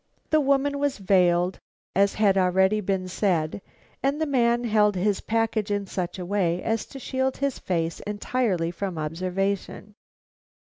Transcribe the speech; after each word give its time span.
The 0.31 0.41
woman 0.41 0.79
was 0.79 0.97
veiled, 0.97 1.59
as 1.95 2.15
had 2.15 2.35
already 2.35 2.81
been 2.81 3.07
said, 3.07 3.61
and 4.01 4.19
the 4.19 4.25
man 4.25 4.63
held 4.63 4.95
his 4.95 5.21
package 5.21 5.69
in 5.69 5.85
such 5.85 6.17
a 6.17 6.25
way 6.25 6.59
as 6.63 6.87
to 6.87 6.97
shield 6.97 7.37
his 7.37 7.59
face 7.59 7.99
entirely 7.99 8.71
from 8.71 8.97
observation. 8.97 9.93